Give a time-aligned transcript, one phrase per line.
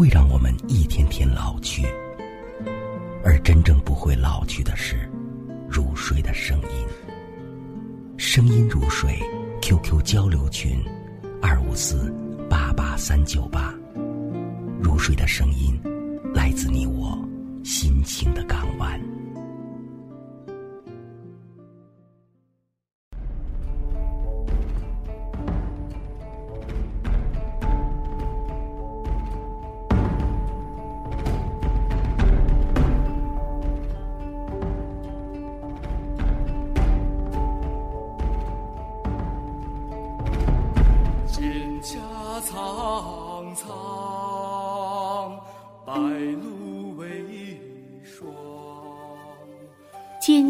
[0.00, 1.82] 会让我们一天天老去，
[3.22, 4.96] 而真正不会老去的是
[5.68, 6.86] 入睡的声音。
[8.16, 9.18] 声音如水
[9.60, 10.82] ，QQ 交流群：
[11.42, 12.10] 二五四
[12.48, 13.74] 八八三九八。
[14.80, 15.78] 入睡的声音，
[16.32, 17.22] 来自你我
[17.62, 18.98] 心情的港湾。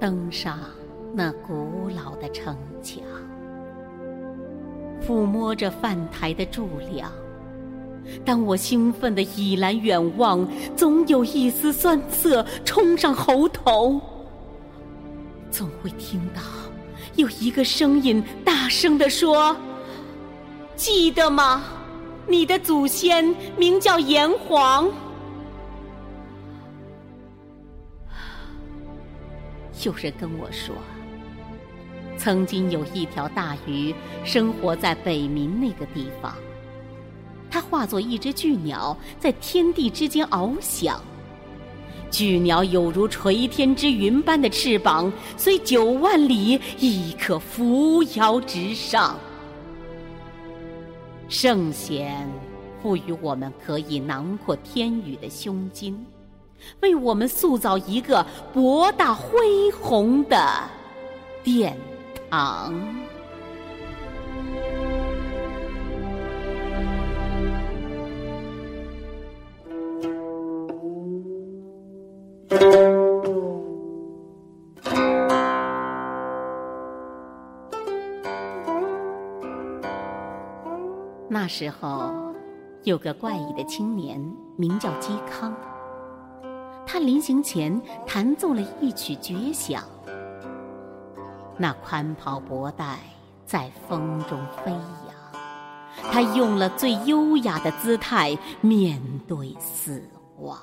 [0.00, 0.58] 登上。
[1.14, 3.02] 那古老的城墙，
[5.04, 7.10] 抚摸着饭台的柱梁。
[8.24, 14.00] 当我兴奋地倚栏远望，总有一丝酸涩冲上喉头。
[15.50, 16.42] 总会听到
[17.16, 19.56] 有一个声音大声地说
[20.76, 21.64] ：“记得吗？
[22.26, 24.86] 你的祖先名叫炎黄。”
[29.84, 30.74] 有人跟我说。
[32.16, 33.94] 曾经有一条大鱼
[34.24, 36.34] 生活在北冥那个地方，
[37.48, 41.00] 它化作一只巨鸟，在天地之间翱翔。
[42.10, 49.16] 巨鸟有如垂天之云般的翅膀，虽九万里，亦可扶摇直上。
[51.28, 52.26] 圣贤
[52.82, 56.04] 赋予我们可以囊括天宇的胸襟，
[56.80, 60.38] 为我们塑造一个博大恢宏的
[61.42, 61.76] 殿。
[62.30, 62.74] 堂。
[81.30, 82.34] 那时候，
[82.84, 84.20] 有个怪异的青年，
[84.56, 85.54] 名叫嵇康。
[86.98, 89.82] 临行前弹奏了一曲绝响。
[91.56, 92.98] 那宽袍薄带
[93.44, 100.02] 在风中飞扬，他用了最优雅的姿态面对死
[100.38, 100.58] 亡。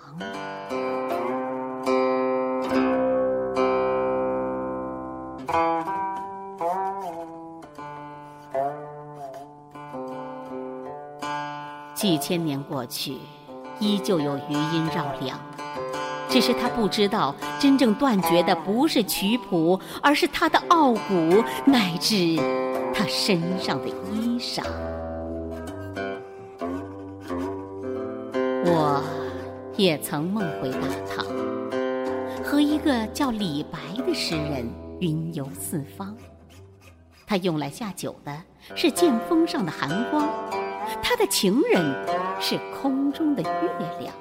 [11.94, 13.17] 几千年过去，
[13.79, 15.40] 依旧有余音绕梁。
[16.35, 22.35] 只是他不知道，真正断绝的不是曲谱，而是他的傲骨，乃至
[22.94, 24.62] 他身上的衣裳。
[28.66, 29.01] 我
[29.78, 30.79] 也曾梦回大
[31.09, 31.25] 唐，
[32.44, 34.69] 和一个叫李白的诗人
[35.00, 36.13] 云游四方。
[37.25, 38.44] 他用来下酒的
[38.75, 40.28] 是剑锋上的寒光，
[41.02, 41.81] 他的情人
[42.41, 43.69] 是空中的月
[44.02, 44.13] 亮。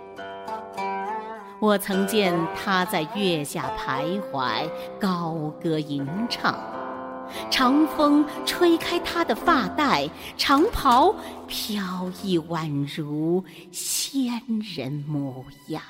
[1.60, 4.68] 我曾见他在月下徘徊，
[5.00, 6.54] 高歌吟唱，
[7.50, 11.14] 长风吹开他的发带，长袍
[11.46, 13.42] 飘逸，宛如
[13.72, 14.42] 仙
[14.76, 15.82] 人模样。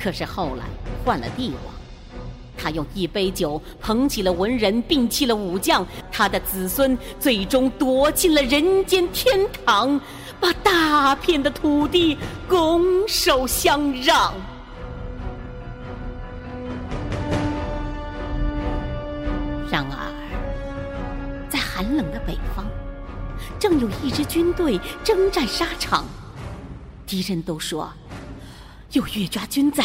[0.00, 0.64] 可是后来
[1.04, 1.74] 换了帝王，
[2.56, 10.00] 他用一杯酒捧起了文人，摒弃了武将，他的子孙最终夺进了人间天堂，
[10.40, 12.16] 把大片的土地
[12.48, 14.32] 拱手相让。
[19.70, 22.64] 然而，在寒冷的北方，
[23.58, 26.06] 正有一支军队征战沙场，
[27.06, 27.92] 敌人都说
[28.98, 29.84] 有岳家军在，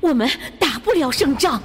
[0.00, 0.26] 我们
[0.58, 1.62] 打不了胜仗。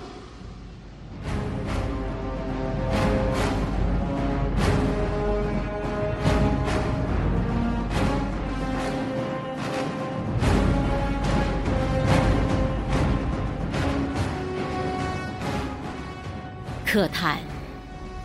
[16.86, 17.40] 可叹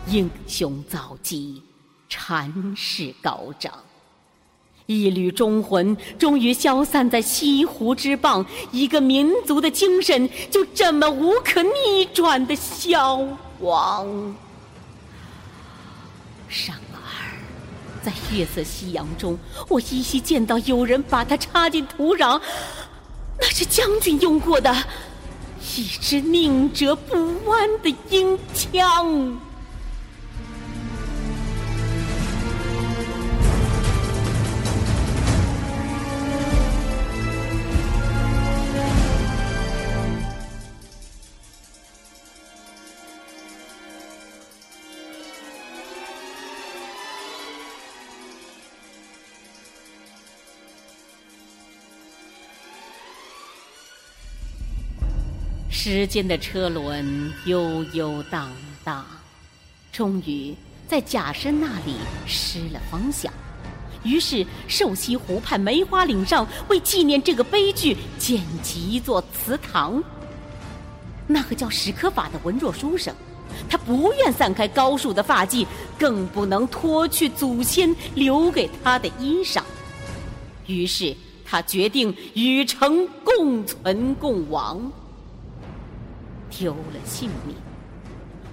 [0.07, 1.63] 英雄早疾，
[2.09, 3.73] 禅势高涨，
[4.87, 13.17] 一缕忠魂终于消散在西湖之傍，一个民族的精神就这么无可逆转的消
[13.59, 14.35] 亡。
[16.65, 16.99] 然而，
[18.01, 19.37] 在月色夕阳中，
[19.67, 22.39] 我依稀见到有人把它插进土壤，
[23.41, 24.73] 那是将军用过的。
[25.75, 29.37] 一支宁折不弯的鹰枪。
[55.89, 58.51] 时间的车轮悠悠荡
[58.83, 59.05] 荡，
[59.89, 60.53] 终于
[60.85, 61.95] 在假山那里
[62.25, 63.31] 失了方向。
[64.03, 70.03] 于是瘦西湖畔梅花岭上，为纪念这个悲剧，建起一座祠堂。
[71.25, 73.15] 那个叫史可法的文弱书生，
[73.69, 75.65] 他不愿散开高树的发髻，
[75.97, 79.63] 更不能脱去祖先留给他的衣裳。
[80.65, 84.91] 于是他决定与城共存共亡。
[86.49, 87.55] 丢了性命，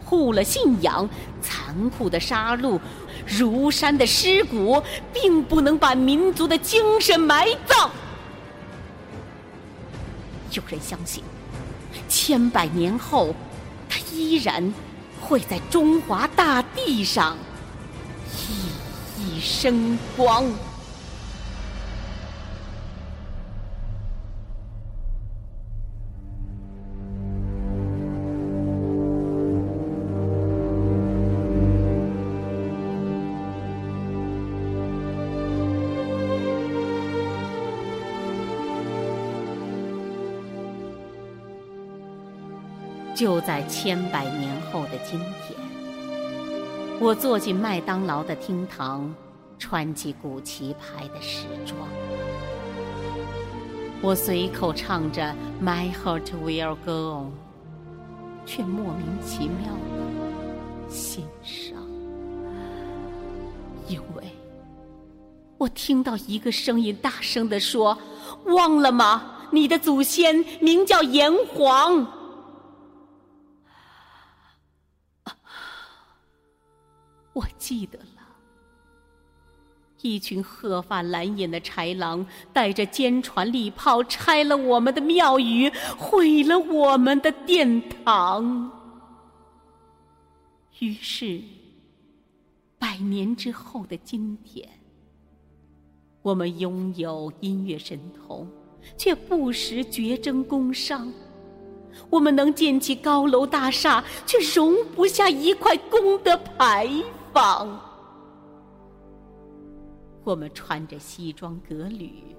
[0.04, 1.08] 护了信仰，
[1.40, 2.78] 残酷的杀戮，
[3.26, 4.82] 如山的尸骨，
[5.12, 7.90] 并不能把民族的精神埋葬。
[10.52, 11.24] 有人相信，
[12.08, 13.34] 千百年后，
[13.88, 14.72] 他依然
[15.20, 17.36] 会在中华大地上
[18.36, 18.52] 熠
[19.16, 20.44] 熠生光。
[43.14, 45.56] 就在千百年后的今天，
[47.00, 49.14] 我坐进麦当劳的厅堂，
[49.56, 51.78] 穿起古奇牌的时装，
[54.02, 55.32] 我随口唱着
[55.62, 57.30] “My heart will go
[58.44, 61.78] 却莫名其妙的心伤，
[63.86, 64.24] 因为
[65.56, 67.96] 我听到一个声音大声地说
[68.46, 69.46] ：“忘了吗？
[69.52, 72.04] 你的祖先名叫炎黄。”
[77.66, 78.20] 记得了，
[80.02, 88.70] 一群鹤发蓝眼的豺狼，带着坚船利炮，拆了我们的庙宇，毁了我们的殿堂。
[90.80, 91.40] 于是，
[92.78, 94.68] 百年之后的今天，
[96.20, 98.46] 我们拥有音乐神童，
[98.98, 101.10] 却不识绝征工商。
[102.10, 106.86] 我们能建起高楼大厦，却容不下一块功德牌
[107.34, 107.78] 坊。
[110.22, 112.34] 我们穿着西装革履，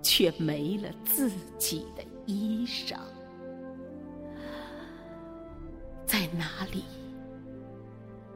[0.00, 2.94] 却没了自己的衣裳。
[6.06, 6.84] 在哪里？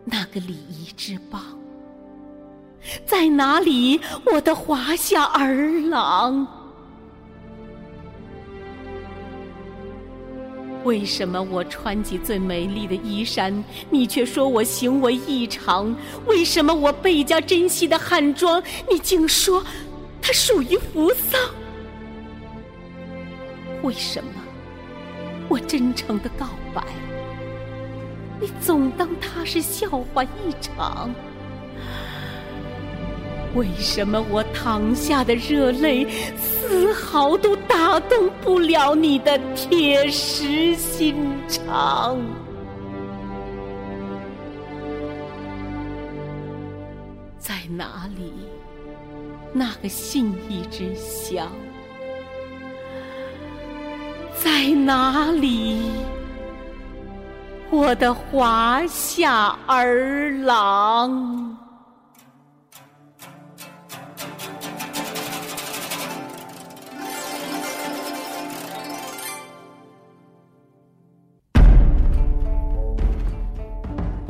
[0.04, 1.40] 那个礼仪之邦？
[3.06, 4.00] 在哪里？
[4.26, 6.46] 我的华夏儿郎？
[10.84, 15.94] 为什么我穿起最美丽的衣衫，你却说我行为异常？
[16.26, 19.64] 为什么我倍加珍惜的汉装，你竟说
[20.20, 21.40] 它属于扶桑？
[23.82, 24.30] 为什么
[25.48, 26.82] 我真诚的告白，
[28.40, 31.14] 你总当它是笑话一场？
[33.54, 36.06] 为什么我淌下的热泪，
[36.38, 41.14] 丝毫都打动不了你的铁石心
[41.46, 42.18] 肠？
[47.38, 48.32] 在哪里，
[49.52, 51.46] 那个信义之乡？
[54.38, 55.90] 在哪里，
[57.70, 61.51] 我的华夏儿郎？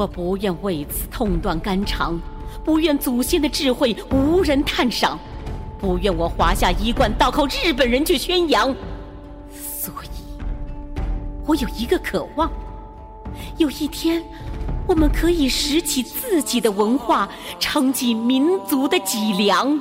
[0.02, 2.21] 我不愿为此痛断肝肠，
[2.64, 5.16] 不愿祖先的智慧无人探赏，
[5.78, 8.75] 不愿我华夏一贯倒靠日本人去宣扬。
[9.49, 10.42] 所以，
[11.47, 12.50] 我有一个渴望：
[13.59, 14.21] 有一天，
[14.88, 17.28] 我们可以拾起自己的文化，
[17.61, 19.80] 撑起民族的脊梁。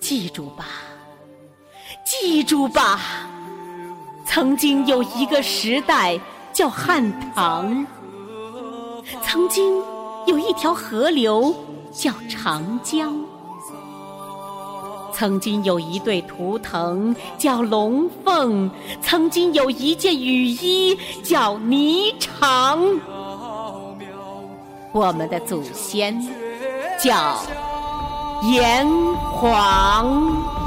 [0.00, 0.66] 记住吧，
[2.04, 3.00] 记住吧，
[4.26, 6.18] 曾经有一个时代
[6.62, 7.02] 叫汉
[7.34, 7.84] 唐，
[9.20, 9.82] 曾经
[10.28, 11.52] 有一条河流
[11.90, 13.12] 叫长江，
[15.12, 18.70] 曾经有一对图腾叫龙凤，
[19.02, 23.00] 曾经有一件雨衣叫霓裳。
[24.92, 26.16] 我们的祖先
[27.02, 27.42] 叫。
[28.44, 28.86] 炎
[29.32, 30.61] 黄。